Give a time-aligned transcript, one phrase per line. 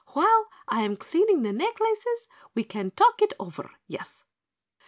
[0.13, 4.23] "While I am cleaning the necklaces we can talk it over, yes?"